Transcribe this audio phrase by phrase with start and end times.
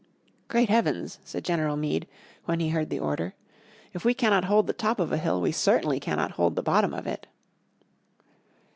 [0.47, 2.07] "Great heavens," said General Meade,
[2.45, 3.35] when he heard the order,
[3.93, 6.91] "if we cannot hold the top of a hill we certainly cannot hold the bottom
[6.91, 7.27] of it."